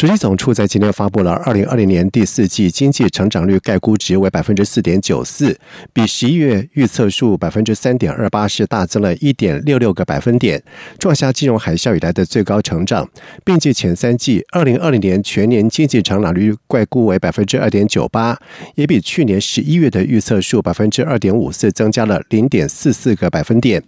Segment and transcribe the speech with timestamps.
[0.00, 5.54] 主计总处在今天发布了二零二零年第四季经济成长率概估值为百分之四点九四，
[5.92, 10.62] 比十一月预测数百分之三点二八是大增了一点六六个百分点，
[10.98, 13.06] 创下金融海啸以来的最高成长，
[13.44, 18.34] 并继前三季二零二零年全年经济成长率概估为百分之二点九八，
[18.76, 23.82] 也比去年十一月的预测数百分之二点五四增加了零点四四个百分点。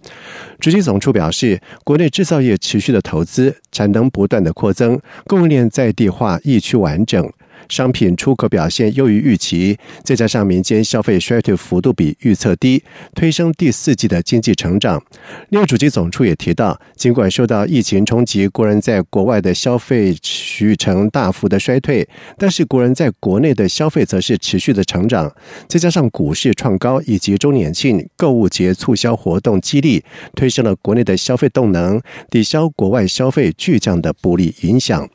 [0.59, 7.31] 主计总处表示，国内制造业持续的投资，产能不断的扩增，供应链在化、疫区完整。
[7.69, 12.83] 商品出口表现优于预期，再加上民间消费衰退幅度比预测低，
[13.15, 15.01] 推升第四季的经济成长。
[15.49, 25.33] 另外，主机总处也提到，尽管受到疫情冲击，国人在国外的消费续成大幅的衰退，但是国人在国内的消费则是持续的成长。
[25.69, 30.03] 再加上股市创高以及周年庆、购物节促销活动激励，
[30.35, 35.09] 推升了国内的消费动能，抵消国外消费巨降的不利影响。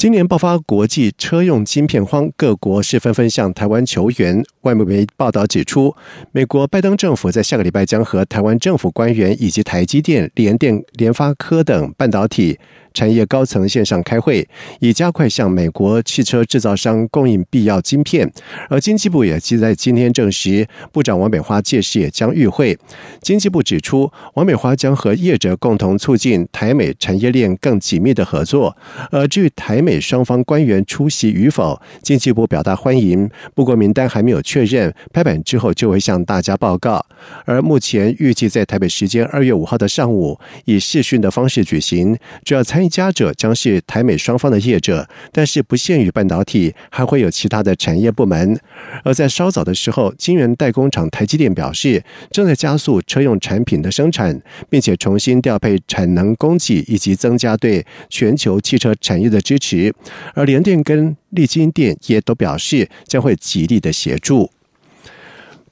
[0.00, 4.42] 今年爆发国际车用晶片荒，各国是纷纷向台湾求援。
[4.62, 5.94] 外媒报道指出，
[6.32, 12.58] 美国拜登政府在下个礼拜将和台湾政府官员以及台积电、联电、联发科等半导体。
[12.92, 14.46] 产业高层线上开会，
[14.80, 18.30] 以加快向美国汽车制造商供应必要晶片。
[18.68, 22.76] 而经济部也即在今天证实，部长王美花届时也将与会。
[23.20, 28.76] 经济部指出，王美花将和业者共同促进台美产业链更紧密的合作。
[29.10, 37.04] 而至于台美双方官员出席与否，经济部表达欢迎，不过名单还没有确认，拍板之后就会向大家报告。
[37.44, 42.79] 而目前预计在台北时间二月五号的上午，以视讯的方式举行，主要参。
[42.80, 48.58] 参加者将是台美双方的业者，但是不限于半导体，还会有其他的产业部门。
[49.04, 54.40] 而在稍早的时候，晶圆代工厂台积电表示，正在加速车用产品的生产，
[54.70, 59.94] 并且重新调配产能供给，以及增加对全球汽车产业的支持。
[60.32, 64.50] 而联电跟力晶电也都表示，将会极力的协助。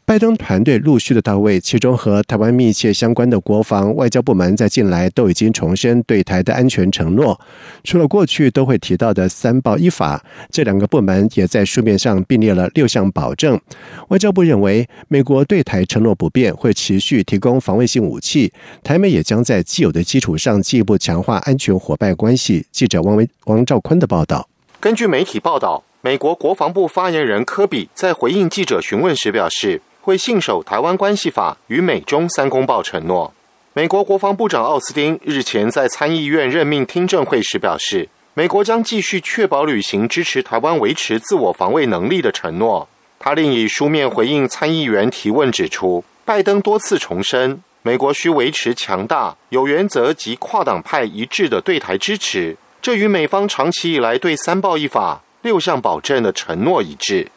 [0.08, 7.38] 拜登团队陆续的到位，其中和台湾密切相关的国防、外交部门在近来都已经重申对台的安全承诺。
[7.84, 13.60] 除了过去都会提到的“三报一法”，这两个部门也在书面上并列了六项保证。
[14.08, 18.50] 外交部认为，美国对台承诺不变，会持续提供防卫性武器，
[18.82, 22.64] 台美也将在既有的基础上进一步强化安全伙伴关系。
[22.72, 24.48] 记者王维王兆坤的报道。
[24.80, 29.82] 根据媒体报道，美国国防部发言人科比在回应记者询问时表示。
[30.08, 33.30] 会信守《台湾关系法》与美中三公报承诺。
[33.74, 42.88] 美国国防部长奥斯汀日前在参议院任命听证会时表示，美国将继续确保履行支持台湾维持自我防卫能力的承诺。
[43.18, 57.30] 他另以书面回应参议员提问，指出拜登多次重申，美国需维持强大、有原则及跨党派一致的对台支持，这与美方长期以来对三报一法六项保证的承诺一致。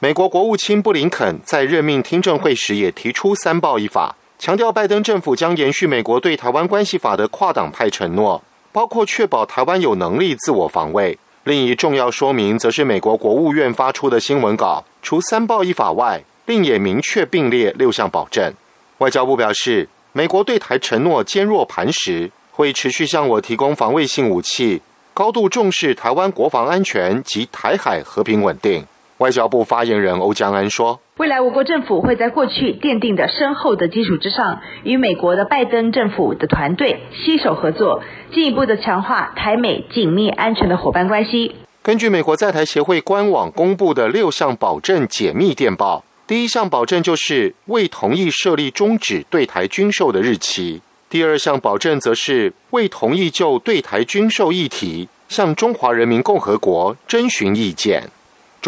[0.00, 11.18] 美国国务卿布林肯在任命听证会时也提出“三报一法”，强调拜登政府将延续美国对台湾关系法的跨党派承诺，包括确保台湾有能力自我防卫。
[11.42, 18.54] 另一重要说明，则是美国国务院发出的新闻稿，除“三报一法”外，另也明确并列六项保证。
[18.98, 24.80] 外交部表示，美国对台承诺坚若磐石，会持续向我提供防卫性武器，
[25.12, 28.86] 高度重视台湾国防安全及台海和平稳定。
[29.18, 38.02] 外交部发言人欧江安说：“未来我国政府会在过去奠定的深厚的基础之上，与美国的拜登政府的团队携手合作，
[38.32, 50.80] 进一步的强化台美紧密安全的伙伴关系。”根据美国在台协会官网公布的六项保证解密电报，第一项保证就是未同意设立终止对台军售的日期；
[51.10, 58.04] 第二项保证则是未同意就对台军售议题向中华人民共和国征询意见。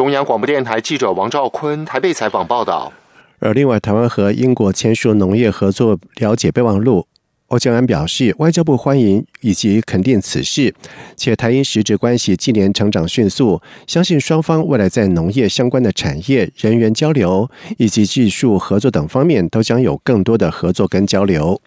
[0.01, 2.91] 中央广播电台记者王兆坤台北采访报道。
[3.39, 7.07] 而另外，台湾和英国签署农业合作了解备忘录，
[7.49, 10.75] 欧江安表示，外交部欢迎以及肯定此事，
[11.17, 21.61] 且台英实质关系近年成长迅速，相信双方未来在农业相关的产业、人员交流以及技术合作等方面，都将有更多的合作跟交流。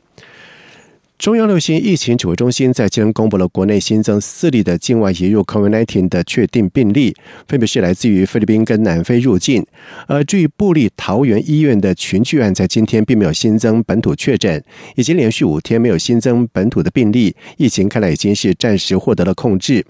[1.24, 7.16] 中央流行疫情指挥中心在今天公布了国内新增四例的境外移入 COVID-19 的确定病例，
[7.48, 9.66] 分别是来自于菲律宾跟南非入境。
[10.06, 14.62] 而至于布利桃园医院的群聚案，在今天并没有新增本土确诊，
[14.98, 19.86] 已经连续五天没有新增本土的病例，疫情看来已经是暂时获得了控制。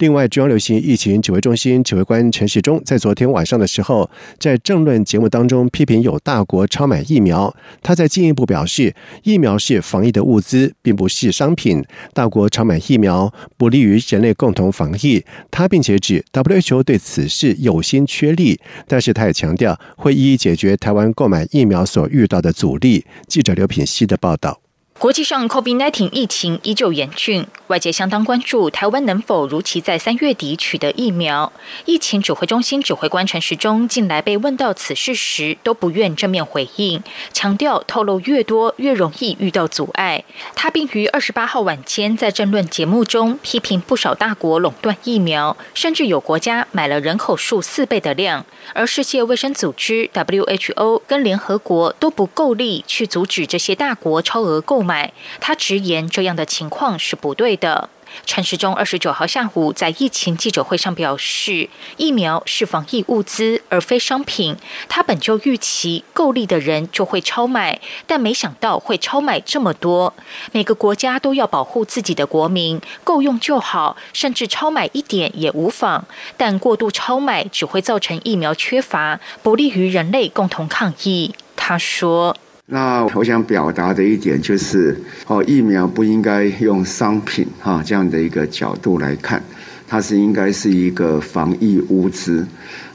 [0.00, 10.73] 另外，中央流行疫情指挥中心指挥官陈时中在昨天晚上的时候，在政论节目当中批评有大国超买疫苗，他在进一步表示，疫苗是防疫的物资。
[10.82, 15.24] 并不是商品，大国超买疫苗不利于人类共同防疫。
[15.50, 23.04] 他并且指 WHO 对此事有心缺力，但是他也强调会一一解决台湾购买疫苗所遇到的阻力。
[23.26, 24.63] 记者刘品希的报道。
[25.04, 31.52] 国际上，COVID-19 疫情依旧严峻，外界相当关注台湾能否如期在三月底取得疫苗。
[31.84, 37.02] 疫情指挥中心指挥官陈时中近来被问到此事时，都不愿正面回应，
[37.34, 40.24] 强调透露越多越容易遇到阻碍。
[40.54, 54.82] 他并于二十八号晚间在政论节目中批评不少大国垄断疫苗，甚至有国家买了人口数四倍的量，而世界卫生组织 WHO 跟联合国都不够力去阻止这些大国超额购。
[54.84, 54.93] 买，
[55.40, 57.88] 他直言这样的情况是不对的。
[58.24, 64.56] 陈时中二十九号下午在疫情记者会上表示，疫苗是防疫物资而非商品。
[64.88, 70.14] 他本就预期够力的人就会超买，但没想到会超买这么多。
[70.52, 76.06] 每个国家都要保护自己的国民，够用就好，甚至超买一点也无妨。
[76.36, 81.34] 但过度超买只会造成疫苗缺乏，不利于人类共同抗疫。
[81.56, 82.36] 他说。
[82.66, 89.42] 那我想表达的一点就是，哦，疫苗不应该用商品哈这样的一个角度来看，
[89.86, 92.46] 它是应该是一个防疫物资，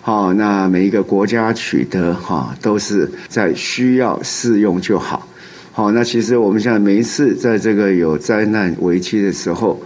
[0.02, 5.28] 好，那每一个国家取得哈都是在需要适用就好，
[5.72, 9.80] 好，那其实我们现在每一次在这个有灾难危机的时候，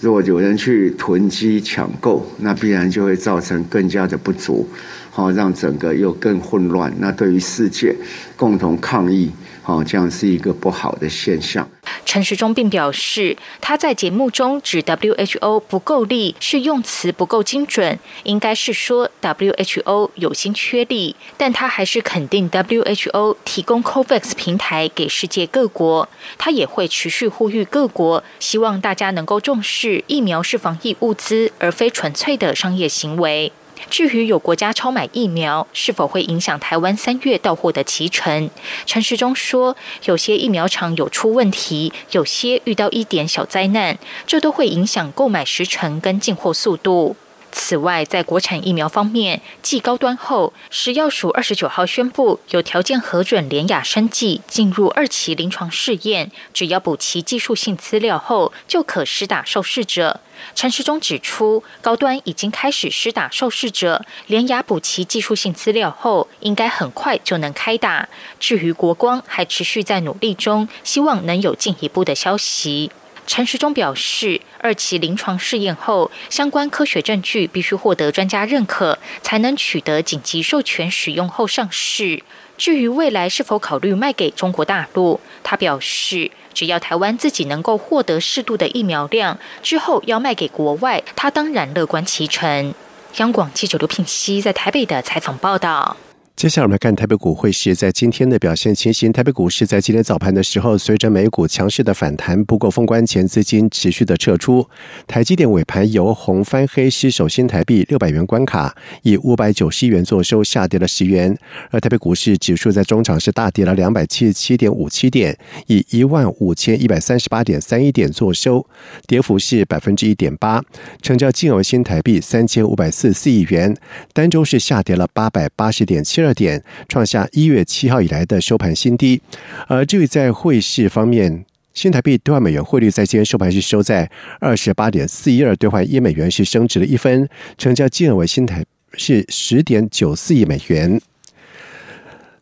[0.00, 4.68] 如果有人去囤积抢购，那必然就会造成更加的不足。
[5.10, 6.92] 好，让整个又更混乱。
[6.98, 7.94] 那对于世界
[8.36, 9.30] 共同抗疫，
[9.62, 11.68] 好，这样是一个不好的现象。
[12.04, 21.16] 陈时中并表示，他在节目中指 WHO 不够力，是用词不够精准，应该是说 WHO 有心缺力。
[21.36, 26.08] 但他还是肯定 WHO 提供 COVAX 平台给世界各国。
[26.38, 33.52] 他也会持续呼吁各国，希望大家能够重视疫苗是防疫物资，而非纯粹的商业行为。
[33.90, 38.50] 至于有国家超买疫苗是否会影响台湾三月到货的期程，
[38.86, 47.16] 陈时中说，有些疫苗厂有出问题，有些遇到一点小灾难，这都会影响购买时程跟进货速度。
[47.50, 60.20] 此外，在国产疫苗方面，继高端后，食药署二十九号宣布有条件核准联雅生技进入二期临床试验，只要补齐技术性资料后，就可施打受试者。
[60.54, 68.08] 陈时中指出，高端已经开始施打受试者，联雅补齐技术性资料后，应该很快就能开打。
[68.38, 72.92] 至于国光，还持续在努力中，希望能有进一步的消息。
[73.28, 82.22] 陈时中表示，二期临床试验后，相关科学证据必须获得专家认可，才能取得紧急授权使用后上市。
[82.56, 92.74] 至于未来是否考虑卖给中国大陆，他表示，只要台湾自己能够获得适度的疫苗量，之后要卖给国外，他当然乐观其成。
[93.18, 95.98] 央广记者刘品熙在台北的采访报道。
[96.38, 99.12] 接下来我们来看台北股汇市在今天的表现情形。
[99.12, 104.64] 台北股市在今天早盘的时候，随着美股强势的反弹，不过封关前资金持续的撤出。
[105.08, 111.36] 台积电尾盘由红翻黑，失守新台币六百元关卡，以五百九十一元作收，下跌了十元。
[111.72, 118.64] 而台北股市指数在中场是大跌了两百七十七点五七点，以一万五千一百三十八点三一点作收，
[119.08, 120.62] 跌幅是百分之一点八，
[121.02, 123.76] 成交金额新台币三千五百四十四亿元，
[124.12, 126.27] 单周是下跌了八百八十点七二。
[126.28, 129.18] 二点创下一月七号以来的收盘新低，
[129.66, 141.00] 而至于在汇市方面，新台币兑换美元汇率在今天收盘是收在二十八点四一二兑换一美元，是升值了一分，成交金额为新台是十点九四亿美元。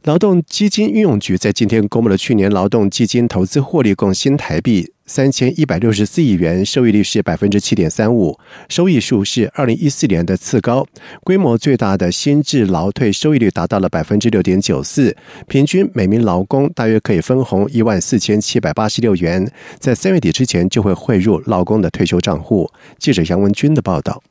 [0.02, 4.92] 劳动基金运用局在今天公布了去年劳动基金投资获利共新台币。
[5.06, 8.36] 三千一百六十四亿元，收益率是百分之七点三五，
[8.68, 10.84] 收益数是二零一四年的次高，
[11.22, 19.48] 规模最大的新制劳退收益率达到了百分之六点九四，平均每名劳工大约可以分红一万四千七百八十六元，
[19.78, 22.68] 在三月底之前就会汇入劳工的退休账户。
[22.98, 24.22] 记者杨文军的报道。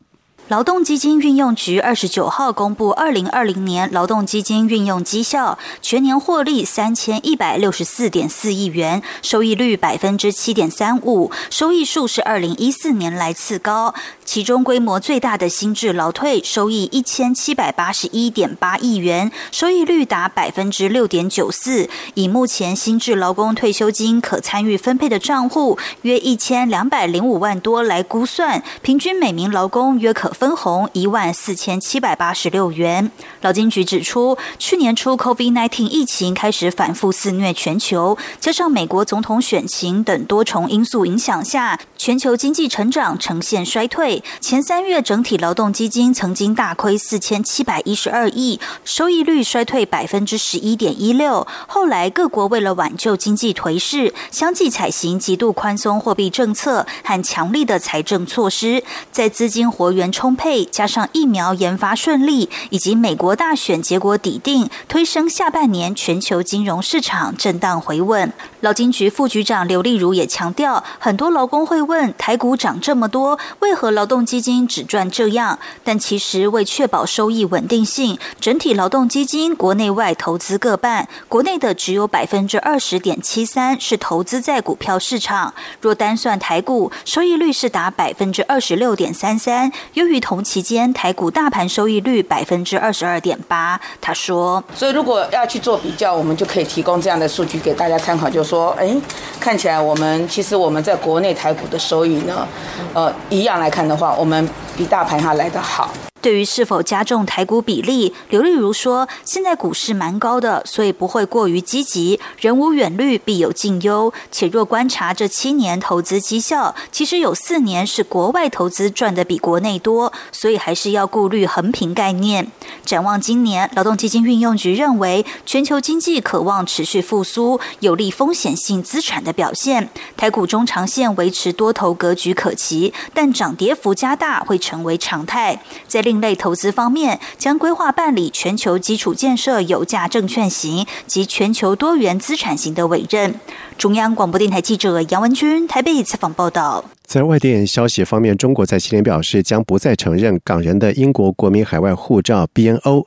[0.48, 13.96] 劳动基金运用局二十九号公布二零二零年劳动基金运用绩效，全年获利三千一百六十四点四亿元，收益率百分之七点三五，收益数是二零一四年来次高。
[14.26, 21.90] 其中规模最大的新制劳退收益一千七百八十一点八亿元，收益率达百分之六点九四。
[22.14, 30.26] 以目前新制劳工退休金可参与分配的账户约一千两百零五万多来估算，平均每名劳工约可。
[30.36, 33.10] 分红一万四千七百八十六元。
[33.40, 44.15] 劳金局指出，去年初 COVID-19 疫情开始反复肆虐全球，加上美国总统选情等多重因素影响下，全球经济成长呈现衰退。
[44.40, 51.48] 前三月整体劳动基金曾经大亏四千七百一十二亿，收益率衰退百分之十一点一六。
[51.68, 68.32] 后来各国为了挽救经济颓势，相继采行极度宽松货币政策和强力的财政措施，在资金活源充沛，加上疫苗研发顺利，以及美国大选结果底定，推升下半年全球金融市场震荡回稳。
[68.62, 75.58] 劳金局副局长刘丽如也强调，很多劳工会问，台股涨这么多，为何劳劳动基金只赚这样？
[75.84, 85.56] 但其实为确保收益稳定性，整体劳动基金国内外投资各半，国内的只有百分之二十点七三是投资在股票市场。
[85.82, 89.72] 若单算台股，收益率是达百分之二十六点三三。
[89.96, 98.96] 由于同期间台股大盘收益率百分之二十二点八，他说：“所以如果要去做比较，我们就可以提供这样的数据给大家参考，就说，哎，
[99.40, 102.48] 看起来我们其实我们在国内台股的收益呢，
[102.94, 104.48] 呃，一样来看的话，我们
[104.78, 105.90] 比大盘还来得好。”
[106.26, 112.20] 对于是否加重台股比例，刘丽如说：“现在股市蛮高的，所以不会过于积极。
[112.40, 114.12] 人无远虑，必有近忧。
[114.32, 122.52] 且若观察这七年投资绩效，其实有四年是国外投资赚的比国内多，所以还是要顾虑横平概念。
[122.84, 129.92] 展望今年，劳动基金运用局认为，全球经济渴望持续复苏，有利风险性资产的表现。
[130.18, 135.62] 台股中长线维持多头格局可期，但涨跌幅加大会成为常态。
[135.88, 143.36] 在另类投资方面，将规划办理全球基础建设有价证券型及全球多元资产型的委任。
[143.78, 146.86] 中央广播电台记者杨文军台北采访报道。
[147.04, 153.06] 在外电消息方面，中国在今天表示将不再承认港人的英国国民海外护照 BNO。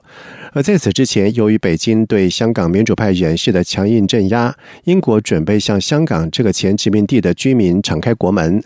[0.58, 4.52] 而在此之前，由于北京对香港民主派人士的强硬镇压，
[4.86, 8.60] 英国准备向香港这个前殖民地的居民敞开国门。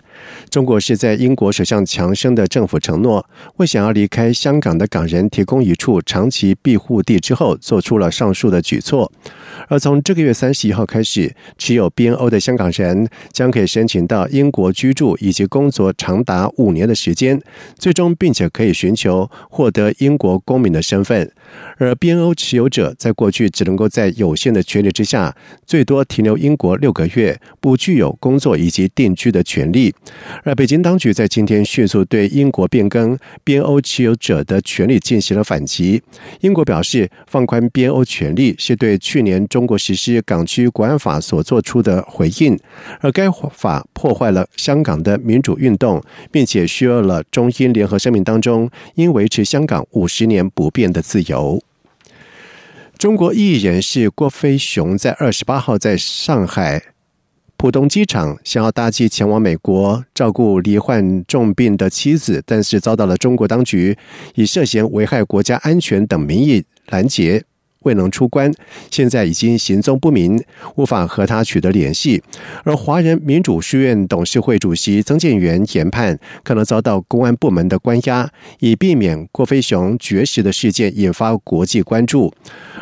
[0.48, 9.12] 中国是在英国首相强生的政府承诺为想要离开香港的港人提供一处长期庇护地之后，做出了上述的举措。
[9.68, 17.40] 而从这个月三十一号开始，持有 BNO 的香港人将可以申请到英国居住以及工作长达五年的时间，
[17.78, 21.30] 最终并且可以寻求获得英国公民的身份。
[21.78, 25.34] 而 BNO 持有者在过去只能够在有限的权利之下，
[25.66, 29.94] 最多停留英国六个月，不具有工作以及定居的权利。
[30.44, 36.02] 而北京当局在今天迅速对英国变更 BNO 持有者的权利进行了反击。
[36.40, 42.58] 英国表示，放宽 BNO 权利是对去年中国实施港区国安法所做出的回应，
[43.00, 51.62] 而该法破坏了香港的民主运动，并且削弱了中英联合声明当中应维持香港五十年不变的自由。
[52.98, 56.82] 中国艺人士郭飞雄在二十八号在上海
[57.56, 63.96] 浦东机场想要搭机前往美国照顾罹患重病的妻子，但是遭到了中国当局
[64.34, 67.44] 以涉嫌危害国家安全等名义拦截。
[67.84, 68.52] 未能出关，
[68.90, 70.42] 现在已经行踪不明，
[70.76, 72.22] 无法和他取得联系。
[72.64, 82.32] 而华人民主书院董事会主席曾建元研判，可能遭到公安部门的关押，以避免郭飞雄绝食的事件引发国际关注。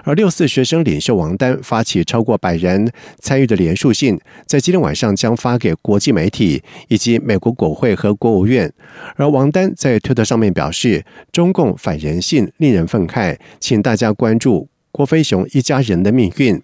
[0.04, 2.90] 而六四学生领袖王丹发起超过百人
[3.21, 8.73] 参与的连署信，在今天晚上将发给国际媒体以及美国国会和国务院。
[9.16, 14.69] 而王丹在推特上面表示：“中共反人性，令人愤慨，请大家关注。”
[15.00, 16.61] 郭飞雄一家人的命运。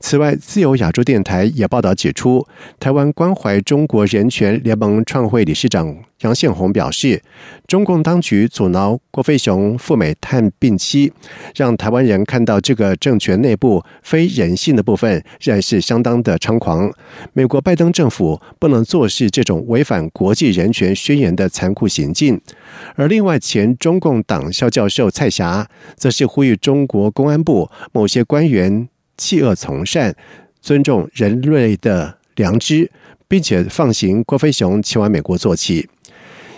[0.00, 2.44] 此外，自由亚洲电台也报道指出，
[2.80, 5.96] 台湾关怀中国人权联盟创会理事长。
[6.20, 7.22] 杨宪宏表示，
[7.66, 11.12] 中共当局阻挠郭飞雄赴美探病期，
[11.54, 16.90] 让台湾人看到这个政权内部非人性的部分，仍然是相当的猖狂。
[17.34, 22.40] 美国拜登政府不能坐视这种违反国际人权宣言的残酷行径。
[22.94, 30.16] 而另外，前中共党校教授蔡霞，则是呼吁中国公安部某些官员弃恶从善，
[30.62, 32.90] 尊重人类的良知，
[33.28, 35.86] 并且放行郭飞雄前往美国做起。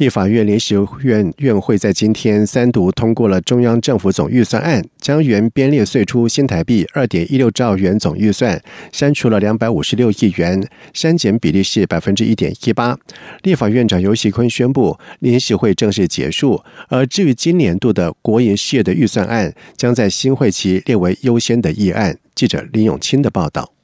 [0.00, 8.58] 立法院临时院院会在今天三读通过了中央政府总预算案，将原编列税出新台币二点一六兆元总预算
[8.92, 12.98] 删除了两百五十六亿元，删减比例是百分之一点一八。
[13.42, 16.62] 立法院长尤喜坤宣布，临时会正式结束。
[16.88, 22.16] 而至于今年度的国营事业的预算案，将在新会期列为优先的议案。
[22.34, 23.74] 记者林永清的报道。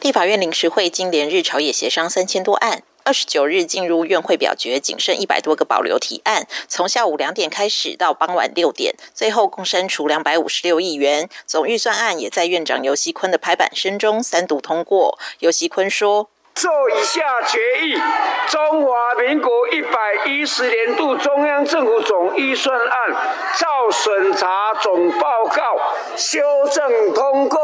[0.00, 2.84] 立法院临时会经连日朝野协商三千多案。
[3.08, 6.46] 二十九日进入院会表决，仅剩一百多个保留提案。
[6.68, 11.30] 从下午两点开始到傍晚六点，最后共删除两百五十六亿元。
[11.46, 15.18] 总预算案也在院长尤锡坤的拍板声中三读通过。
[15.38, 17.94] 尤锡坤说：“做以下决议：
[18.50, 22.90] 中华民国一百一十年度中央政府总预算案
[23.58, 25.62] 照审查总报告
[26.14, 27.58] 修正通过。”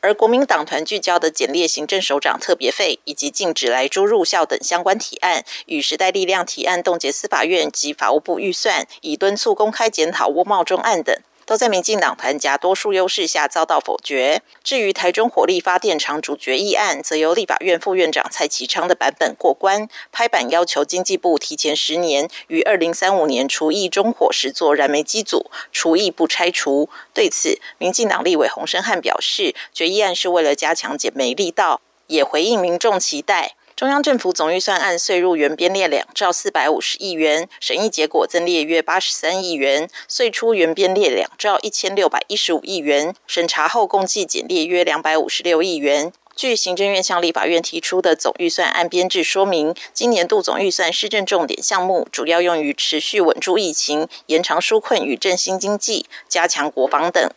[0.00, 11.16] 而国民党团聚焦的简列行政首长特别费以及禁止来猪入校等相关提案，与时代力量提案冻结司法院及法务部预算，以敦促公开检讨窝茂中案等。
[11.46, 14.42] 都在民进党团夹多数优势下遭到否决。
[14.64, 26.90] 至于台中火力发电厂主决议案，则由立法院副院长蔡其昌的版本过关，拍板要求经济部提前十年于二零三五年除役中火时做燃煤机组，除役不拆除。
[27.14, 33.54] 对此，民进党立委洪生汉表示，决议案是为了加强减煤力道，也回应民众期待。
[33.76, 46.10] 中央政府总预算案税入原编列两兆四百五十亿元，审议结果增列约八十三亿元；税出原编列两兆一千六百一十五亿元，审查后共计减列约两百五十六亿元。
[46.34, 57.30] 据行政院向立法院提出的总预算案编制说明，今年度总预算施政重点项目主要用于持续稳住疫情、延长纾困与振兴经济、加强国防等。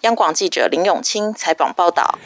[0.00, 2.18] 央广记者林永清采访报道。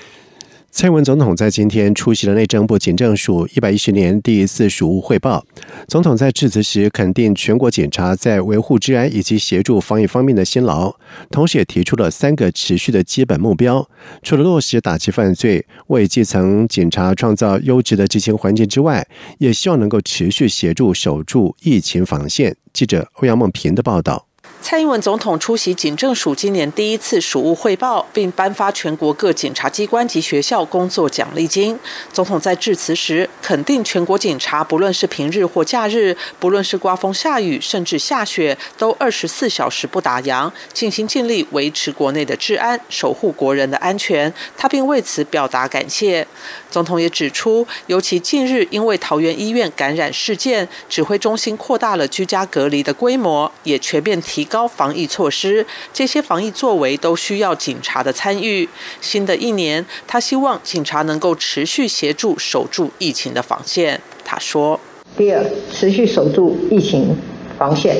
[0.70, 5.44] 蔡英文总统在今天出席了内政部警政署一百一十年第一次署务汇报。
[5.88, 10.94] 总统在致辞时肯定全国警察在维护治安以及协助防疫方面的辛劳，
[11.30, 13.88] 同时也提出了三个持续的基本目标。
[14.22, 19.04] 除了落实打击犯罪、为基层警察创造优质的执行环境之外，
[19.38, 22.54] 也希望能够持续协助守住疫情防线。
[22.72, 24.27] 记者欧阳梦平的报道。
[24.60, 31.78] 蔡英文总统出席警政署今年第一次署务汇报，并颁发全国各警察机关及学校工作奖励金。
[32.12, 44.32] 总统在致辞时肯定全国警察，不论是平日或假日，不论是刮风下雨，甚至下雪，都二十四小时不打烊，尽心尽力维持国内的治安，守护国人的安全。
[44.56, 46.26] 他并为此表达感谢。
[46.70, 55.64] 总统也指出，尤其近日因为桃园医院感染事件，指挥中心扩大了居家隔离的规模，也全面提高防疫措施。
[55.92, 58.68] 这些防疫作为都需要警察的参与。
[59.00, 64.00] 新的一年，他希望警察能够持续协助守住疫情的防线。
[64.24, 64.78] 他说
[65.16, 67.16] ：“第二，持续守住疫情
[67.56, 67.96] 防线，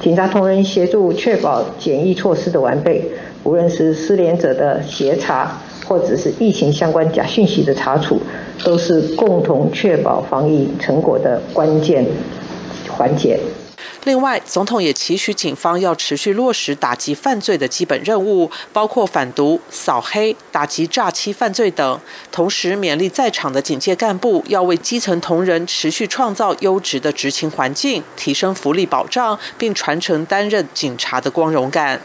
[0.00, 3.04] 警察同仁协助确保检疫措施的完备，
[3.44, 8.18] 无论是失联者的协查。”或者是疫情相关假讯息的查处，
[8.64, 12.02] 都是共同确保防疫成果的关键
[12.88, 13.38] 环节。
[14.04, 22.00] 另外，总统也期许警方要持续落实打击犯罪的基本任务，包括反毒、扫黑、打击诈欺犯罪等。
[22.30, 32.00] 同时，勉励在场的警界干部要为基层同仁持续创造优质的执勤环境，提升福利保障，并传承担任警察的光荣感。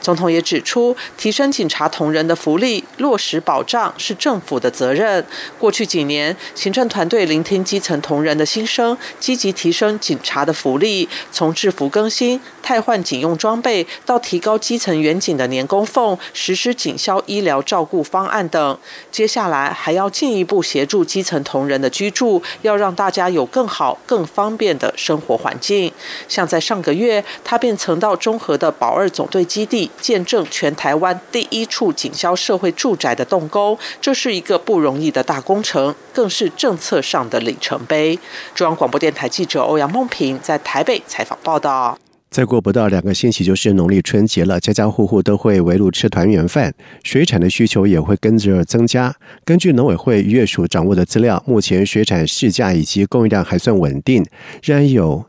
[0.00, 5.24] 总统也指出，提升警察同仁的福利、落实保障是政府的责任。
[5.58, 11.08] 过去几年，行政团队聆听基层同仁的心声，积极提升警察的福利。
[11.30, 18.78] 从从制服更新、汰换警用装备，到提高基层员警的年工俸、实施警消医疗照顾方案等。
[19.12, 25.92] 接下来还要进一步协助基层同仁的居住，要让大家有更好、更方便的生活环境。
[26.26, 38.18] 像在上个月，他便曾到中和的保二总队基地，见证全台湾第一处警消社会住宅的动工，这是一个不容易的大工程，更是政策上的里程碑。
[38.54, 41.98] 中央广播电台记者欧阳梦平在台北采访报道。
[42.30, 49.14] 再过不到两个星期就是农历春节了，家家户户都会围炉吃团圆饭，水产的需求也会跟着增加。
[49.44, 54.24] 根据农委会渔业署掌握的资料，目前水产市价以及供应量还算稳定，
[54.62, 55.26] 仍然有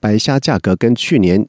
[0.00, 1.46] 白虾价格跟去年。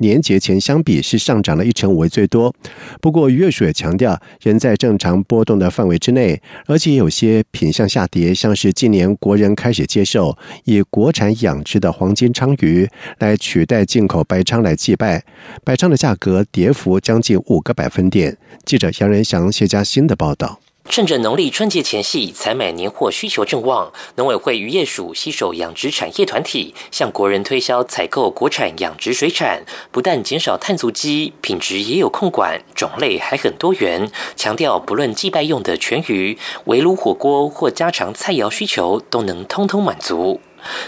[0.00, 2.54] 年节前相比是上涨了一成五为最多，
[3.00, 15.22] 不过渔业署也强调仍在正常波动的范围之内，而且有些品相下跌，像是近年国人开始接受以国产养殖的黄金鲳鱼来取代进口白鲳来祭拜，
[15.64, 18.36] 白鲳的价格跌幅将近五个百分点。
[18.64, 20.60] 记者杨仁祥、谢佳欣的报道。
[20.90, 34.10] 趁着农历春节前夕，采买年货需求正旺，农委会渔业署携手养殖产业团体，向国人推销采购国产养殖水产，不但减少碳足迹，品质也有控管，种类还很多元。
[34.34, 40.40] 强调不论祭拜用的全鱼、围炉火锅或家常菜肴需求，都能通通满足。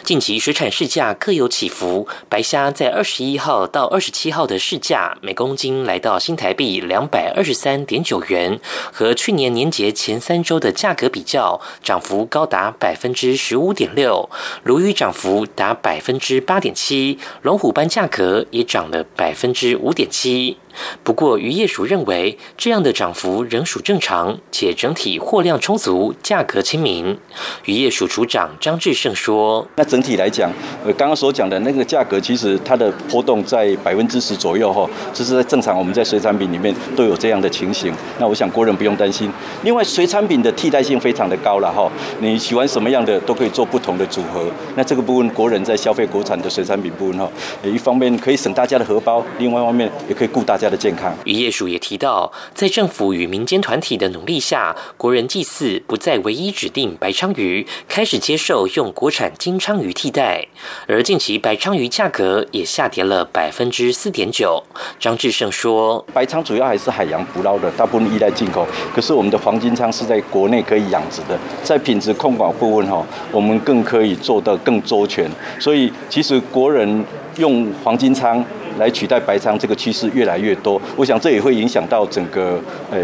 [0.04, 8.58] 近期水产市价各有起伏，白虾在二十一号到二十七号的市价每公斤来到新台币两百二十三点九元，
[8.92, 14.28] 和去年年节前三周的价格比较，涨幅高达百分之十五点六，
[14.64, 20.56] 鲈鱼涨幅达百分之八点七，龙虎斑价格也涨了百分之五点七。
[21.02, 27.18] 不过，渔业署认为这样的涨幅仍属正常，且整体货量充足，价格亲民。
[27.64, 30.50] 渔业署署长张志胜说：“那整体来讲，
[30.84, 37.92] 呃，刚刚所讲的那个价格，其实它的波动在百分之十左右哈，这是在正常我们在水产品里面都有这样的情形。
[38.18, 39.30] 那我想国人不用担心。
[39.64, 44.46] 另外，水产品的替代性非常的高了哈，你喜欢什么样的都可以做不同的组合。
[44.76, 47.28] 那这个部分国人在消费国产的水产品部分哈，
[47.62, 51.12] 一方面可以省大家的荷包，另外一方面也可以顾大。”家的健康。
[51.24, 60.46] 渔业署也提到，在政府与民间团体的努力下，国人祭祀不再唯一指定白鲳鱼，开始接受用国产金鲳鱼替代。
[60.86, 64.62] 而近期白鲳鱼价格也下跌了百分之四点九。
[65.00, 68.64] 张志胜说：“白鲳主要还是海洋捕捞的，大部分依赖进口。
[68.94, 75.28] 可是我们的黄金鲳是在国内可以养殖的，在品质控管部分哈，我们更可以做得更周全。
[75.58, 77.04] 所以其实国人
[77.38, 78.42] 用黄金鲳。”
[78.78, 82.58] 来取代白鲳这个趋势越来越多，我想这也会影响到整个
[82.90, 82.98] 呃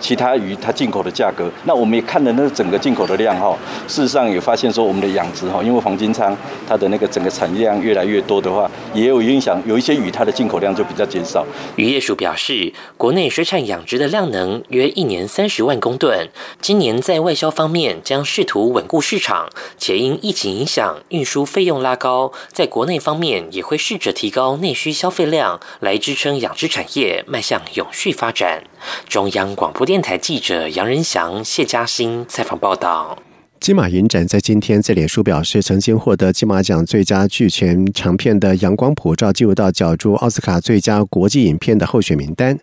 [0.00, 1.50] 其他鱼它进口的价格。
[1.64, 3.56] 那我们也看了那整个进口的量哈，
[3.88, 6.34] 事实上也发现说我们的养殖哈，因为黄金鲳
[6.68, 11.44] 它的那个整个产量越来越多的话，也有影响，有一些鱼它的进口量就比较减少。
[11.76, 16.28] 渔业署表示，国内水产养殖的量能约一年三十万公吨，
[16.60, 24.92] 今年在外销方面将试图稳固市场，且因疫情影响运输费用拉高，在国内方面也会试着提高内需。
[25.02, 28.62] 消费量来支撑养殖产业迈向永续发展。
[29.08, 33.18] 中央广播电台记者杨仁祥、谢嘉欣采访报道。
[33.58, 42.56] 金马影展在今天在脸书表示，曾经获得金马奖最佳剧前长片的《阳光普照》进入到角逐奥斯卡最佳国际影片的候选名单，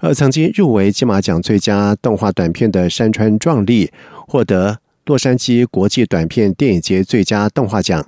[0.00, 3.86] 而曾经入围金马奖最佳动画短片的《山川壮丽》
[4.26, 8.02] 获得洛杉矶国际短片电影节最佳动画奖。《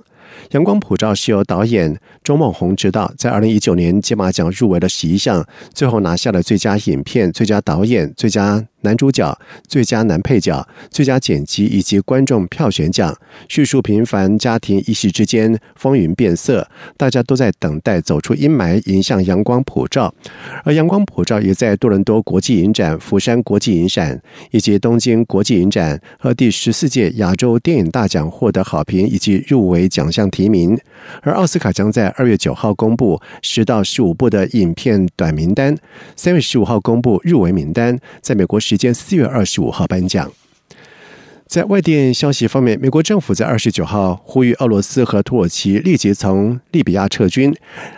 [0.51, 8.65] 阳光普照》是由导演周梦红执导，在二零一九年金马奖入围了十一项，最后拿下了最佳影片、最佳导演、最佳。
[8.85, 13.13] 男主角、最佳男配角、最佳剪辑以及观众票选奖，
[13.49, 20.13] 叙述平凡家庭一时之间风云变色，大家都在等待走出阴霾，迎向阳光普照。
[20.63, 24.21] 而阳光普照也在多伦多国际影展、釜山国际影展
[24.51, 30.77] 以及东京国际影展和第十四届亚洲电影大奖获得好评以及入围奖项提名。
[31.21, 35.75] 而奥斯卡将在二月九号公布十到十五部的影片短名单，
[36.15, 38.74] 三月十五号公布入围名单，在美国时。
[38.75, 40.29] 时间四月二十五号颁奖。
[41.47, 47.55] 在外电消息方面，美国政府在二十九号呼吁俄罗斯和土耳其立即从利比亚撤军。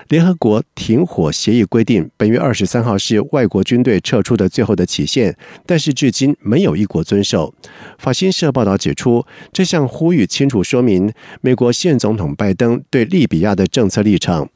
[0.09, 7.53] 联合国停火协议规定，本月二十三号是外国军队撤出的最后的期限，但是至今没有一国遵守。
[7.97, 14.49] 法新社报道指出，这项呼吁清楚说明美国现总统拜登对利比亚的政策立场。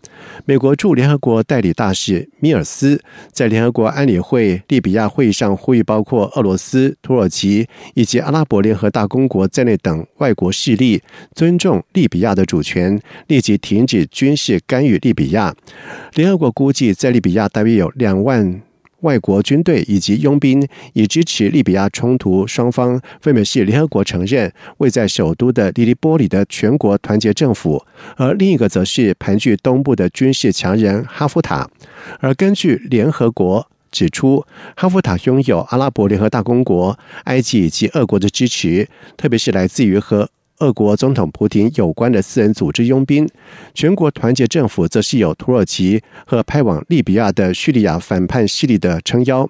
[0.45, 3.01] 美国驻联合国代理大使米尔斯
[3.31, 8.80] 在联合国安理会利比亚会议上呼吁，包括俄罗斯、土耳其以及阿拉伯联合。
[8.81, 11.01] 合大公国在内等外国势力
[11.35, 15.55] 尊重利比亚的主权，立即停止军事干预利比亚。
[16.15, 18.61] 联合国估计，在利比亚大约有两万。
[19.01, 27.83] 外国军队以及佣兵以支持利比亚冲突双方，分别是联合国承认位在首都的利利波里的全国团结政府，
[28.15, 31.67] 而另一个则是盘踞东部的军事强人哈夫塔。
[32.19, 40.29] 而根据联合国指出，哈夫塔拥有阿拉伯联合大公国、埃及以及俄国的支持，特别是来自于和。
[40.61, 43.27] 俄国总统普京有关的私人组织佣兵，
[43.73, 49.49] 全国团结政府则是有土耳其和派往利比亚的叙利亚反叛势力的撑腰。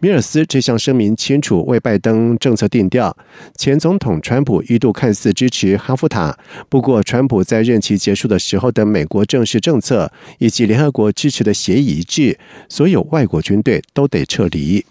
[0.00, 3.16] 米尔斯这项声明清楚为拜登政策定调。
[3.56, 6.36] 前总统川普一度看似支持哈夫塔，
[6.68, 12.36] 不过川普在任期结束的时候的美国正式政策以及联合国支持的协议一致，
[12.68, 14.84] 所有外国军队都得撤离。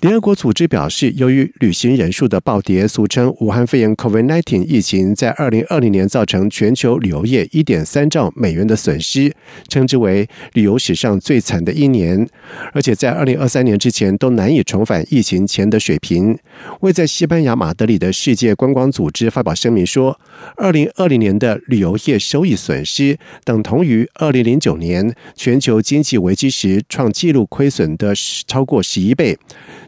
[0.00, 9.34] 联合国组织表示，由于旅行人数的暴跌，俗称武汉肺炎 （COVID-19） 疫情，在二零二零年造成全球旅游业一点三兆美元的损失，
[9.66, 12.24] 称之为旅游史上最惨的一年。
[12.72, 16.38] 而且在二零二三年之前都难以重返疫情前的水平。
[16.82, 20.20] 为在西班牙马德里的世界观光组织发表声明说，
[20.56, 28.14] 二零二零年的旅游业收益损失等同于二零零九年全球经济危机时创纪录亏损的
[28.46, 29.36] 超过十一倍。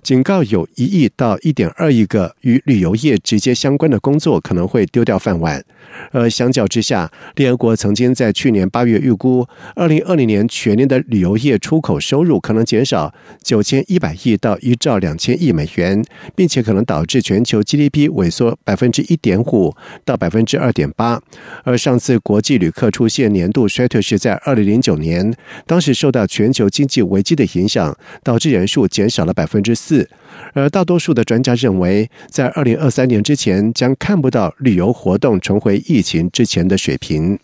[0.02, 5.64] 警告有一亿到一点二亿个与旅游业直接相关的工作可能会丢掉饭碗。
[6.12, 13.12] 而相较之下，联合国曾经在去年八月预估，二零二零年全年的旅游业出口收入可能减少
[13.42, 21.20] 九千一百亿到一兆两千亿美元，并且可能导致全球 GDP 萎缩百分之一点五到百分之二点八。
[21.64, 25.34] 而上次国际旅客出现年度衰退是在二零零九年，
[25.66, 30.08] 当时受到全球经济危机的影响，导致人数减少了百分之四。
[30.54, 37.38] 而大多数的专家认为，在二零二三年之前将看不到旅游活动重回为疫情之前的水平。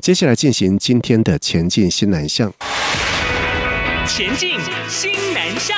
[0.00, 2.52] 接下来进行今天的前进新南向。
[4.06, 5.76] 前进新南向。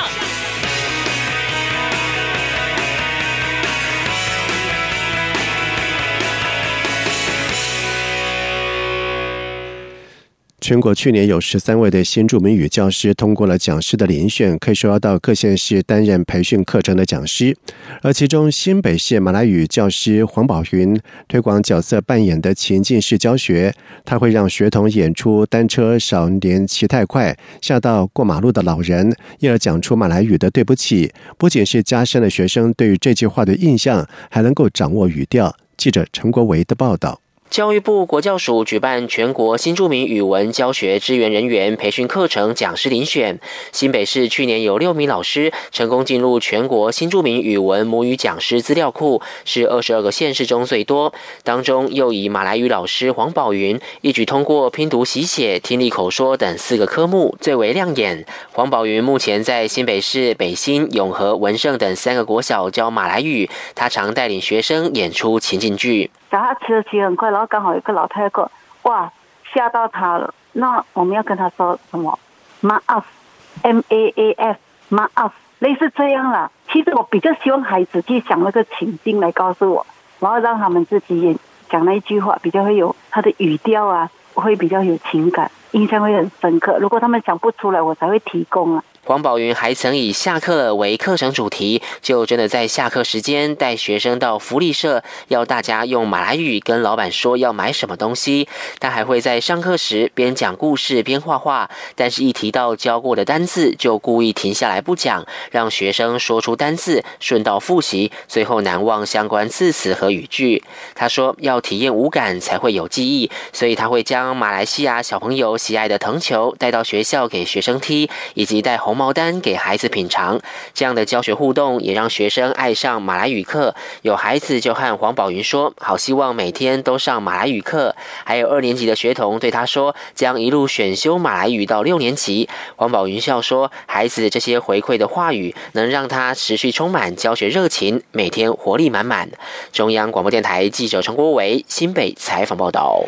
[10.68, 17.56] 全国去年有十三位的新著名语教师通过了讲师的遴选，可以说到各县市担任培训课程的讲师。
[18.02, 31.10] 而其中新北市马来语教师黄宝云推广角色扮演的情境式教学，他会让学童演出单车少年骑太快吓到过马路的老人，因而讲出马来语的对不起。
[31.38, 35.56] 不仅是加深了学生对于这句话的印象，还能够掌握语调。
[35.78, 37.18] 记者陈国维的报道。
[37.50, 43.40] 教育部国教署举办全国新著名语文教学支援人员培训课程讲师遴选。
[43.72, 51.14] 新北市去年有六名老师成功进入全国新著名语文母语讲师资料库，是二十二个县市中最多。
[51.42, 58.26] 当中又以马来语老师黄宝云一举通过拼读、习写、听力、口说等四个科目最为亮眼。
[58.52, 66.10] 黄宝云目前在新北市北新、永和、文盛等三个国小教马来语，他常带领学生演出情景剧。
[66.30, 68.42] 小孩骑的骑很快，然后刚好有个老太太，
[68.82, 69.10] 哇，
[69.52, 70.34] 吓到他了。
[70.52, 72.18] 那我们要跟他说什么
[72.62, 76.50] ？Maaf，M A A F，Maaf，类似这样啦。
[76.70, 79.86] 其实我比较希望孩子去想那个情境来告诉我，
[80.20, 81.36] 然后让他们自己也
[81.70, 86.78] 讲那一句话，比较会有他的语调啊，会比较有情感，印象会很深刻。
[86.78, 88.84] 如果他们想不出来，我才会提供啊。
[89.08, 98.46] 黄宝云还曾以下课了为课程主题，就真的在下课时间带学生到福利社，要大家用马来语跟老板说要买什么东西。
[98.78, 110.62] 他还会在上课时边讲故事边画画，但是一提到教过的单字，就故意停下来不讲，让学生说出单字，顺道复习，最后难忘相关字词和语句。
[110.94, 118.97] 他说要体验五感才会有记忆，所以他会将马来西亚小朋友喜爱的藤球带到学校给学生踢，以及带红。
[118.98, 120.40] 毛丹给孩子品尝，
[120.74, 123.72] 这样的教学互动也让学生爱上马来语课。
[124.02, 127.94] 有孩子就和黄宝云说：“好希望每天都上马来语课。”
[128.26, 139.30] 还有二年级的学童对他说：“将一路选修马来语到六年级。”黄宝云笑说：“孩子这些回馈的话语，能让他持续充满教学热情，每天活力满满。”
[139.72, 143.04] 中央广播电台记者陈国伟新北采访报道。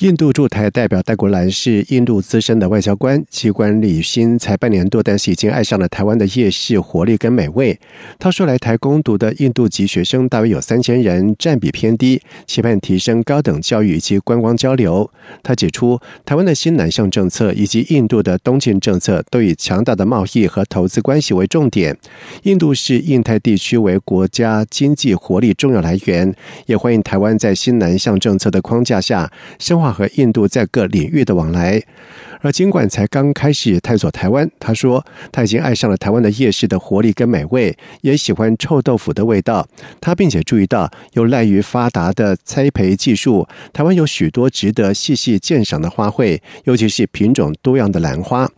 [0.00, 7.78] 印度驻台代表戴国兰是印度资深的外交官，机关履新才半年多，但是已经爱上了台湾的夜市活力跟美味。
[8.18, 15.10] 他说，来台攻读的印度籍学生大约有三千人，占比偏低，期盼提升高等教育以及观光交流。
[15.42, 21.94] 他指出，台湾的新南向政策以及印度的东进政策都以强大的贸易和投资关系为重点。
[22.44, 26.34] 印度是印太地区为国家经济活力重要来源，
[26.64, 31.82] 也欢迎台湾在新南向政策的框架下深化和印度在各领域的往来，
[32.40, 39.66] 而尽管才刚开始探索台湾，他说他已经爱上了台湾的夜市的活力跟美味，也喜欢臭豆腐的味道。
[40.00, 48.50] 他并且注意到，有赖于发达的栽培技术，台湾有许多值得细细鉴赏的花卉，尤其是品种多样的兰花。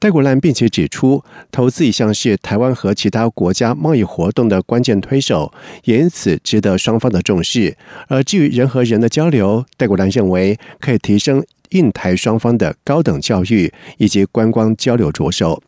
[0.00, 5.52] 戴国兰并且指出，投资一向是台湾和其他国家贸易活动的关键推手，
[5.84, 7.76] 也因此值得双方的重视。
[8.06, 15.62] 而至于人和人的交流，戴国兰认为可以提升印台双方的高等教育以及观光交流着手。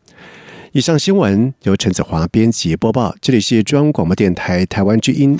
[0.71, 5.37] 以上新闻由陈子华编辑播报，这里是中央广播电台台湾之音。